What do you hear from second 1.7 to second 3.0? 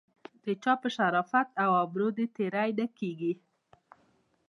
ابرو دې تېری نه